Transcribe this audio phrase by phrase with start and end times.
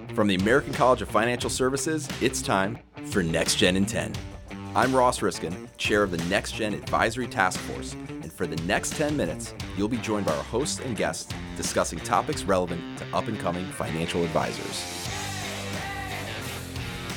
[0.00, 0.14] Mm-hmm.
[0.14, 4.12] From the American College of Financial Services, it's time for Next Gen in 10.
[4.74, 8.92] I'm Ross Riskin, chair of the Next Gen Advisory Task Force, and for the next
[8.94, 13.26] 10 minutes, you'll be joined by our hosts and guests discussing topics relevant to up
[13.26, 14.80] and coming financial advisors.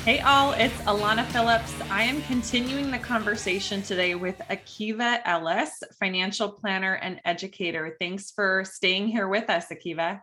[0.04, 1.72] Hey, all, it's Alana Phillips.
[1.90, 7.96] I am continuing the conversation today with Akiva Ellis, financial planner and educator.
[7.98, 10.20] Thanks for staying here with us, Akiva.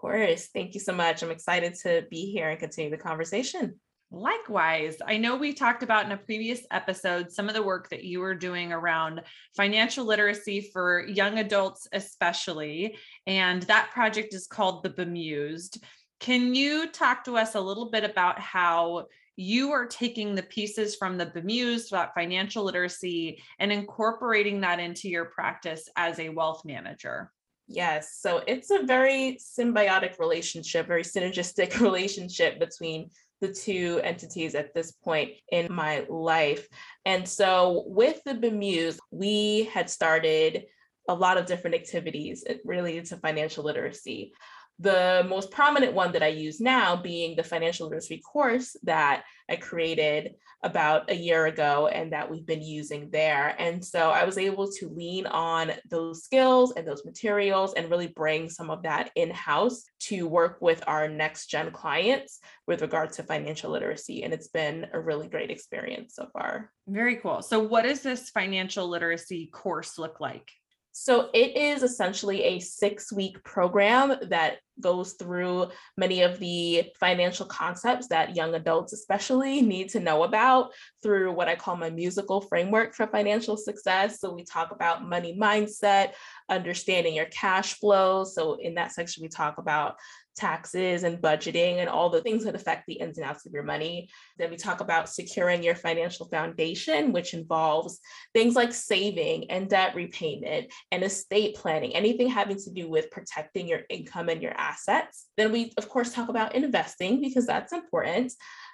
[0.00, 0.48] Course.
[0.54, 1.22] Thank you so much.
[1.22, 3.78] I'm excited to be here and continue the conversation.
[4.10, 8.02] Likewise, I know we talked about in a previous episode some of the work that
[8.02, 9.20] you were doing around
[9.54, 12.96] financial literacy for young adults, especially.
[13.26, 15.84] And that project is called The Bemused.
[16.18, 19.06] Can you talk to us a little bit about how
[19.36, 25.10] you are taking the pieces from the bemused about financial literacy and incorporating that into
[25.10, 27.30] your practice as a wealth manager?
[27.72, 28.16] Yes.
[28.20, 34.90] So it's a very symbiotic relationship, very synergistic relationship between the two entities at this
[34.90, 36.66] point in my life.
[37.04, 40.64] And so with the Bemuse, we had started
[41.08, 44.32] a lot of different activities related to financial literacy.
[44.80, 49.56] The most prominent one that I use now being the financial literacy course that I
[49.56, 53.54] created about a year ago and that we've been using there.
[53.58, 58.08] And so I was able to lean on those skills and those materials and really
[58.08, 63.12] bring some of that in house to work with our next gen clients with regard
[63.14, 64.22] to financial literacy.
[64.22, 66.70] And it's been a really great experience so far.
[66.86, 67.42] Very cool.
[67.42, 70.50] So, what does this financial literacy course look like?
[70.92, 77.46] So it is essentially a six week program that goes through many of the financial
[77.46, 82.40] concepts that young adults, especially, need to know about through what I call my musical
[82.40, 84.20] framework for financial success.
[84.20, 86.12] So we talk about money mindset,
[86.48, 88.24] understanding your cash flow.
[88.24, 89.96] So in that section, we talk about
[90.40, 93.62] taxes and budgeting and all the things that affect the ins and outs of your
[93.62, 94.08] money.
[94.38, 98.00] Then we talk about securing your financial foundation, which involves
[98.32, 103.68] things like saving and debt repayment and estate planning, anything having to do with protecting
[103.68, 105.26] your income and your assets.
[105.36, 108.32] Then we, of course, talk about investing because that's important.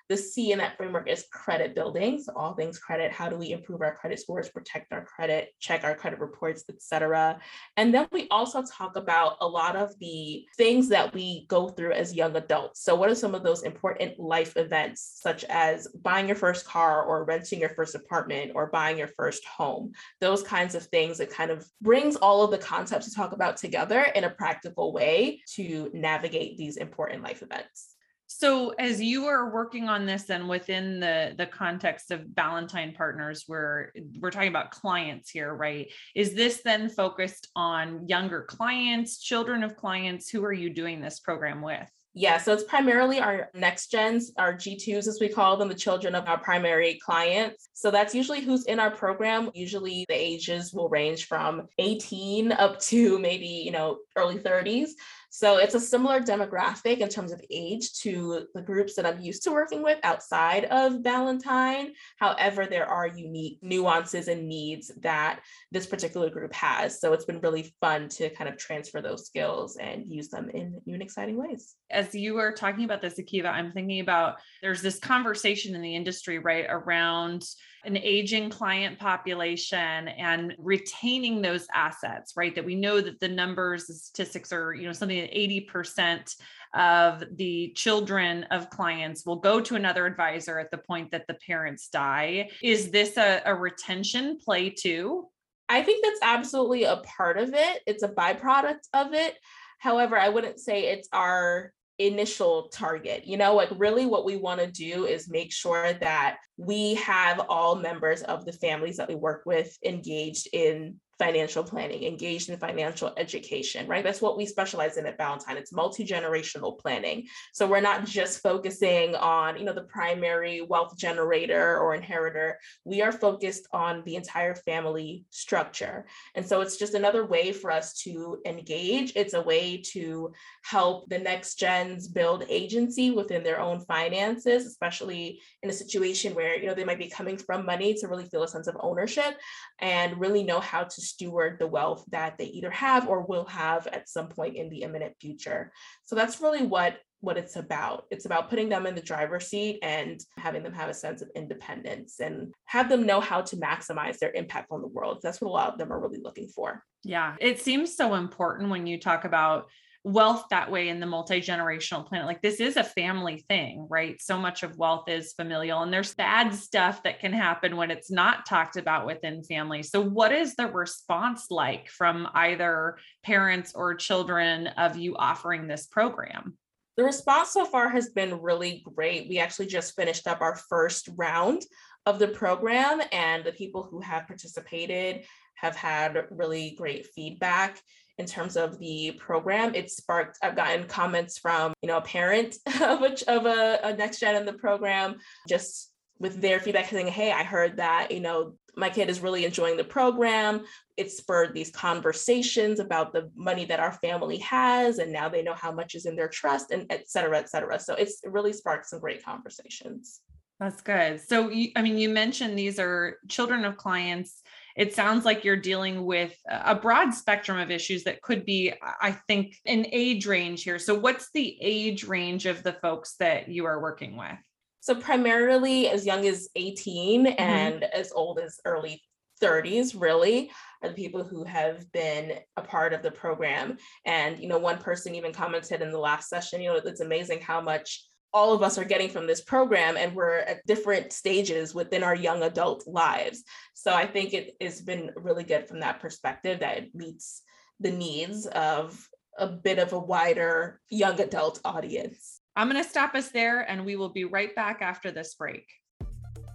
[0.08, 2.20] The C in that framework is credit building.
[2.20, 5.84] So all things credit, how do we improve our credit scores, protect our credit, check
[5.84, 7.40] our credit reports, etc.
[7.76, 11.92] And then we also talk about a lot of the things that we go through
[11.92, 12.82] as young adults.
[12.82, 17.02] So what are some of those important life events, such as buying your first car
[17.02, 19.92] or renting your first apartment or buying your first home?
[20.20, 23.56] Those kinds of things that kind of brings all of the concepts to talk about
[23.56, 27.95] together in a practical way to navigate these important life events.
[28.38, 33.44] So as you are working on this and within the the context of Ballantine partners
[33.46, 35.90] where we're talking about clients here, right?
[36.14, 40.28] Is this then focused on younger clients, children of clients?
[40.28, 41.90] Who are you doing this program with?
[42.18, 46.14] Yeah, so it's primarily our next gens, our G2s, as we call them, the children
[46.14, 47.68] of our primary clients.
[47.74, 49.50] So that's usually who's in our program.
[49.52, 54.92] Usually the ages will range from 18 up to maybe, you know, early 30s.
[55.36, 59.42] So it's a similar demographic in terms of age to the groups that I'm used
[59.42, 61.92] to working with outside of Ballantine.
[62.18, 67.02] However, there are unique nuances and needs that this particular group has.
[67.02, 70.80] So it's been really fun to kind of transfer those skills and use them in
[70.86, 71.74] new and exciting ways.
[71.90, 75.94] As you were talking about this, Akiva, I'm thinking about there's this conversation in the
[75.94, 77.44] industry, right, around
[77.86, 82.54] an aging client population and retaining those assets, right?
[82.54, 86.34] That we know that the numbers, the statistics are, you know, something that 80%
[86.74, 91.34] of the children of clients will go to another advisor at the point that the
[91.46, 92.50] parents die.
[92.62, 95.28] Is this a, a retention play too?
[95.68, 97.82] I think that's absolutely a part of it.
[97.86, 99.36] It's a byproduct of it.
[99.78, 103.26] However, I wouldn't say it's our initial target.
[103.26, 107.40] You know, like really what we want to do is make sure that we have
[107.48, 112.58] all members of the families that we work with engaged in financial planning, engaged in
[112.58, 114.04] financial education, right?
[114.04, 115.56] That's what we specialize in at Ballantine.
[115.56, 117.26] It's multi-generational planning.
[117.52, 122.58] So we're not just focusing on, you know, the primary wealth generator or inheritor.
[122.84, 126.06] We are focused on the entire family structure.
[126.34, 129.12] And so it's just another way for us to engage.
[129.16, 130.32] It's a way to
[130.64, 136.58] help the next gens build agency within their own finances, especially in a situation where,
[136.58, 139.38] you know, they might be coming from money to really feel a sense of ownership
[139.80, 143.86] and really know how to steward the wealth that they either have or will have
[143.88, 145.72] at some point in the imminent future.
[146.04, 148.04] So that's really what what it's about.
[148.10, 151.30] It's about putting them in the driver's seat and having them have a sense of
[151.34, 155.20] independence and have them know how to maximize their impact on the world.
[155.22, 156.84] That's what a lot of them are really looking for.
[157.04, 159.66] Yeah, it seems so important when you talk about
[160.06, 162.28] wealth that way in the multi-generational planet.
[162.28, 164.20] Like this is a family thing right?
[164.22, 168.08] So much of wealth is familial and there's bad stuff that can happen when it's
[168.08, 169.82] not talked about within family.
[169.82, 175.86] So what is the response like from either parents or children of you offering this
[175.86, 176.56] program?
[176.96, 179.28] The response so far has been really great.
[179.28, 181.62] We actually just finished up our first round
[182.06, 185.24] of the program, and the people who have participated
[185.56, 187.80] have had really great feedback
[188.18, 189.74] in terms of the program.
[189.74, 193.96] It sparked, I've gotten comments from, you know, a parent of a, of a, a
[193.96, 195.16] next gen in the program,
[195.48, 199.44] just with their feedback saying, hey, I heard that, you know, my kid is really
[199.44, 200.64] enjoying the program.
[200.96, 205.54] It spurred these conversations about the money that our family has, and now they know
[205.54, 207.78] how much is in their trust, and et cetera, et cetera.
[207.78, 210.20] So it's really sparked some great conversations.
[210.60, 211.20] That's good.
[211.20, 214.42] So, you, I mean, you mentioned these are children of clients.
[214.76, 219.12] It sounds like you're dealing with a broad spectrum of issues that could be, I
[219.26, 220.78] think, an age range here.
[220.78, 224.38] So, what's the age range of the folks that you are working with?
[224.86, 227.40] So primarily as young as 18 mm-hmm.
[227.40, 229.02] and as old as early
[229.42, 230.48] 30s really
[230.80, 234.78] are the people who have been a part of the program and you know one
[234.78, 238.62] person even commented in the last session you know it's amazing how much all of
[238.62, 242.86] us are getting from this program and we're at different stages within our young adult
[242.86, 243.44] lives
[243.74, 247.42] so i think it has been really good from that perspective that it meets
[247.80, 249.08] the needs of
[249.38, 253.84] a bit of a wider young adult audience I'm going to stop us there and
[253.84, 255.66] we will be right back after this break.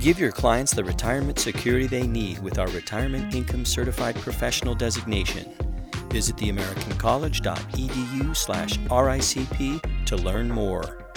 [0.00, 5.50] Give your clients the retirement security they need with our Retirement Income Certified Professional designation.
[6.10, 11.07] Visit theamericancollege.edu slash RICP to learn more.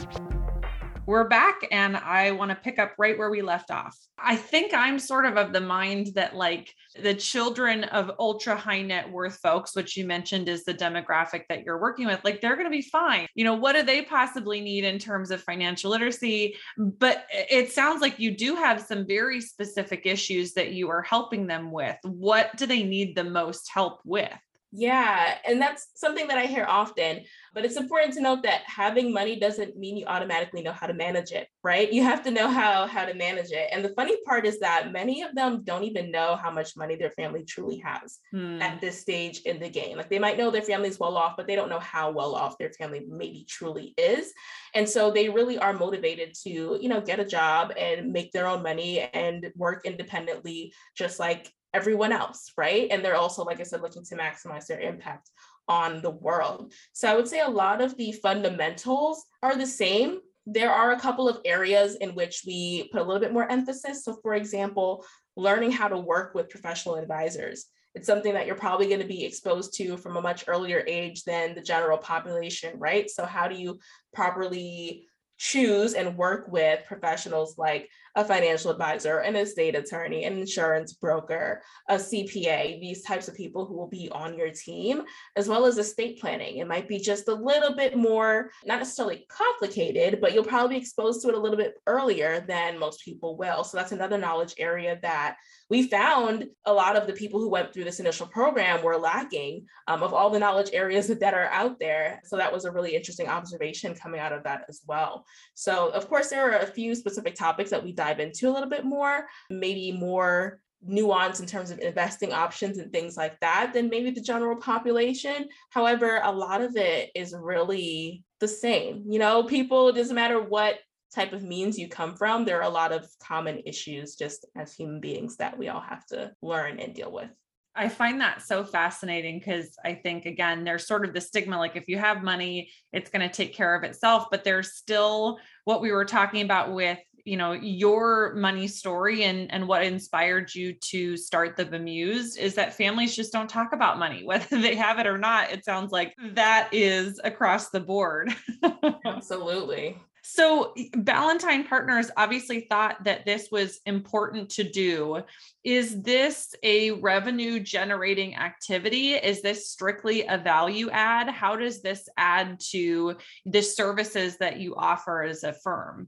[1.12, 3.98] We're back and I want to pick up right where we left off.
[4.18, 6.74] I think I'm sort of of the mind that like
[7.04, 11.66] the children of ultra high net worth folks, which you mentioned is the demographic that
[11.66, 13.28] you're working with, like they're going to be fine.
[13.36, 16.56] You know, what do they possibly need in terms of financial literacy?
[16.78, 21.46] But it sounds like you do have some very specific issues that you are helping
[21.46, 21.98] them with.
[22.04, 24.32] What do they need the most help with?
[24.74, 27.22] Yeah, and that's something that I hear often.
[27.54, 30.94] But it's important to note that having money doesn't mean you automatically know how to
[30.94, 31.92] manage it, right?
[31.92, 33.68] You have to know how how to manage it.
[33.74, 36.96] And the funny part is that many of them don't even know how much money
[36.96, 38.62] their family truly has hmm.
[38.62, 39.98] at this stage in the game.
[39.98, 42.58] Like they might know their family's well off, but they don't know how well off
[42.58, 44.32] their family maybe truly is.
[44.74, 48.48] And so they really are motivated to, you know, get a job and make their
[48.48, 52.88] own money and work independently just like everyone else, right?
[52.92, 55.30] And they're also, like I said, looking to maximize their impact
[55.68, 56.74] on the world.
[56.94, 60.20] So I would say a lot of the fundamentals are the same.
[60.46, 64.04] There are a couple of areas in which we put a little bit more emphasis.
[64.04, 65.06] So, for example,
[65.38, 67.68] learning how to work with professional advisors.
[67.94, 71.24] It's something that you're probably going to be exposed to from a much earlier age
[71.24, 73.10] than the general population, right?
[73.10, 73.80] So, how do you
[74.14, 75.08] properly
[75.42, 81.64] choose and work with professionals like a financial advisor, an estate attorney, an insurance broker,
[81.90, 85.02] a CPA, these types of people who will be on your team,
[85.36, 86.58] as well as estate planning.
[86.58, 90.82] It might be just a little bit more, not necessarily complicated, but you'll probably be
[90.82, 93.64] exposed to it a little bit earlier than most people will.
[93.64, 95.38] So that's another knowledge area that
[95.72, 99.66] we found a lot of the people who went through this initial program were lacking
[99.88, 102.22] um, of all the knowledge areas that are out there.
[102.26, 105.26] So that was a really interesting observation coming out of that as well.
[105.54, 108.68] So, of course, there are a few specific topics that we dive into a little
[108.68, 113.88] bit more, maybe more nuance in terms of investing options and things like that than
[113.88, 115.48] maybe the general population.
[115.70, 119.06] However, a lot of it is really the same.
[119.08, 120.80] You know, people, it doesn't matter what
[121.14, 124.74] type of means you come from, there are a lot of common issues just as
[124.74, 127.30] human beings that we all have to learn and deal with.
[127.74, 131.78] I find that so fascinating because I think, again, there's sort of the stigma like
[131.78, 134.26] if you have money, it's going to take care of itself.
[134.30, 139.52] But there's still what we were talking about with you know your money story and
[139.52, 144.00] and what inspired you to start the bemused is that families just don't talk about
[144.00, 148.34] money whether they have it or not it sounds like that is across the board
[149.06, 155.24] absolutely so, Ballantine Partners obviously thought that this was important to do.
[155.64, 159.14] Is this a revenue generating activity?
[159.14, 161.30] Is this strictly a value add?
[161.30, 166.08] How does this add to the services that you offer as a firm?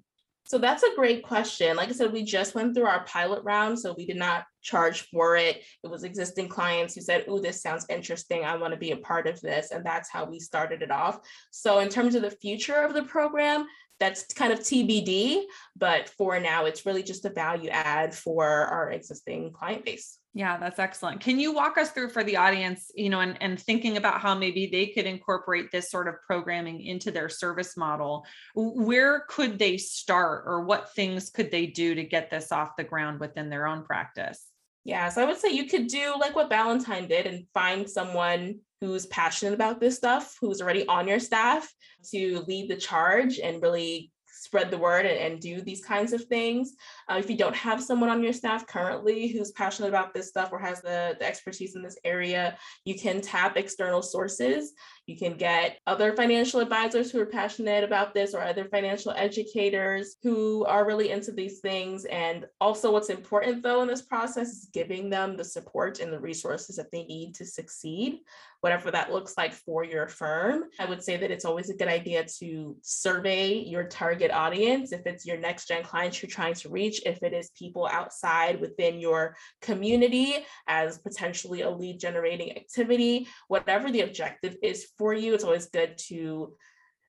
[0.54, 1.76] So that's a great question.
[1.76, 5.10] Like I said, we just went through our pilot round, so we did not charge
[5.10, 5.64] for it.
[5.84, 8.46] It was existing clients who said, Oh, this sounds interesting.
[8.46, 9.72] I want to be a part of this.
[9.72, 11.18] And that's how we started it off.
[11.50, 13.66] So, in terms of the future of the program,
[14.00, 15.42] that's kind of TBD.
[15.76, 20.20] But for now, it's really just a value add for our existing client base.
[20.36, 21.22] Yeah, that's excellent.
[21.22, 24.34] Can you walk us through for the audience, you know, and, and thinking about how
[24.34, 28.26] maybe they could incorporate this sort of programming into their service model?
[28.56, 32.84] Where could they start or what things could they do to get this off the
[32.84, 34.44] ground within their own practice?
[34.86, 38.60] Yeah, so I would say you could do like what Ballantine did and find someone
[38.82, 41.72] who's passionate about this stuff, who's already on your staff
[42.12, 44.12] to lead the charge and really
[44.44, 46.76] spread the word and, and do these kinds of things.
[47.10, 50.50] Uh, if you don't have someone on your staff currently who's passionate about this stuff
[50.52, 54.74] or has the, the expertise in this area, you can tap external sources.
[55.06, 60.16] You can get other financial advisors who are passionate about this or other financial educators
[60.24, 62.06] who are really into these things.
[62.06, 66.20] And also, what's important though in this process is giving them the support and the
[66.20, 68.20] resources that they need to succeed,
[68.62, 70.64] whatever that looks like for your firm.
[70.80, 74.94] I would say that it's always a good idea to survey your target audience.
[74.94, 78.62] If it's your next gen clients you're trying to reach, if it is people outside
[78.62, 85.34] within your community as potentially a lead generating activity, whatever the objective is for you,
[85.34, 86.56] it's always good to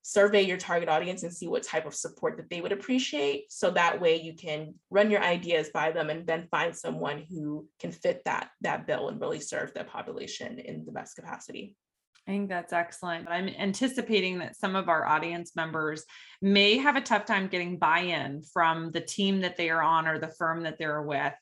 [0.06, 3.50] survey your target audience and see what type of support that they would appreciate.
[3.50, 7.66] So that way you can run your ideas by them and then find someone who
[7.80, 11.74] can fit that, that bill and really serve that population in the best capacity.
[12.28, 13.28] I think that's excellent.
[13.28, 16.04] I'm anticipating that some of our audience members
[16.40, 20.06] may have a tough time getting buy in from the team that they are on
[20.06, 21.34] or the firm that they're with.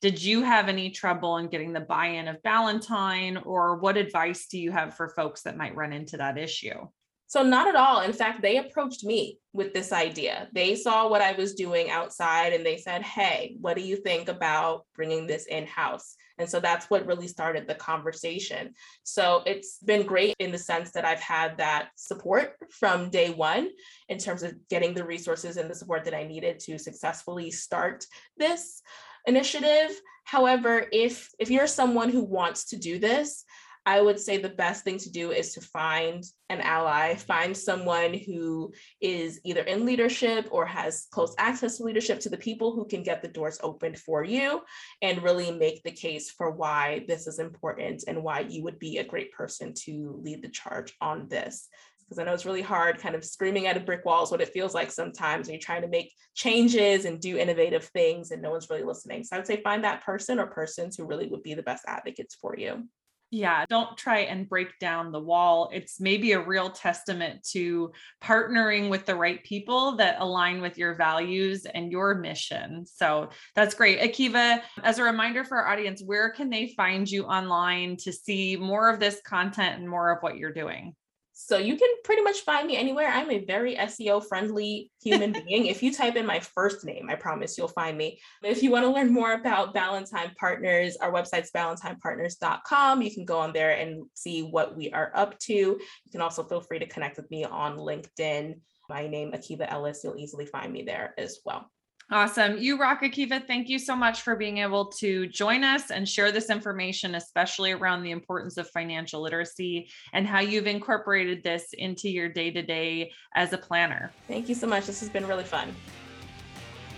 [0.00, 4.46] Did you have any trouble in getting the buy in of Ballantine, or what advice
[4.46, 6.86] do you have for folks that might run into that issue?
[7.26, 8.00] So, not at all.
[8.00, 10.48] In fact, they approached me with this idea.
[10.52, 14.28] They saw what I was doing outside and they said, Hey, what do you think
[14.28, 16.16] about bringing this in house?
[16.38, 18.72] And so that's what really started the conversation.
[19.04, 23.68] So it's been great in the sense that I've had that support from day one
[24.08, 28.06] in terms of getting the resources and the support that I needed to successfully start
[28.38, 28.82] this
[29.26, 30.00] initiative.
[30.24, 33.44] However, if if you're someone who wants to do this,
[33.86, 38.12] I would say the best thing to do is to find an ally, find someone
[38.12, 42.84] who is either in leadership or has close access to leadership to the people who
[42.84, 44.60] can get the doors opened for you
[45.00, 48.98] and really make the case for why this is important and why you would be
[48.98, 51.68] a great person to lead the charge on this
[52.10, 54.40] because I know it's really hard kind of screaming at a brick wall is what
[54.40, 58.42] it feels like sometimes when you're trying to make changes and do innovative things and
[58.42, 59.22] no one's really listening.
[59.22, 61.84] So I would say find that person or persons who really would be the best
[61.86, 62.88] advocates for you.
[63.30, 65.70] Yeah, don't try and break down the wall.
[65.72, 70.96] It's maybe a real testament to partnering with the right people that align with your
[70.96, 72.86] values and your mission.
[72.86, 74.00] So that's great.
[74.00, 78.56] Akiva, as a reminder for our audience, where can they find you online to see
[78.56, 80.96] more of this content and more of what you're doing?
[81.42, 83.08] So you can pretty much find me anywhere.
[83.08, 85.66] I'm a very SEO friendly human being.
[85.66, 88.20] If you type in my first name, I promise you'll find me.
[88.44, 93.00] If you want to learn more about Ballantine Partners, our website's ballantinepartners.com.
[93.02, 95.52] You can go on there and see what we are up to.
[95.54, 95.80] You
[96.12, 98.60] can also feel free to connect with me on LinkedIn.
[98.90, 100.04] My name, Akiva Ellis.
[100.04, 101.70] You'll easily find me there as well.
[102.12, 102.58] Awesome.
[102.58, 103.46] You rock, Akiva.
[103.46, 107.70] Thank you so much for being able to join us and share this information, especially
[107.70, 112.62] around the importance of financial literacy and how you've incorporated this into your day to
[112.62, 114.10] day as a planner.
[114.26, 114.86] Thank you so much.
[114.86, 115.72] This has been really fun.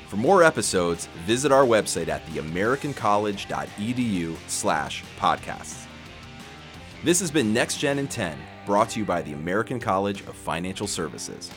[0.09, 5.85] For more episodes, visit our website at theamericancollege.edu slash podcasts.
[7.04, 10.35] This has been Next Gen in 10, brought to you by the American College of
[10.37, 11.50] Financial Services.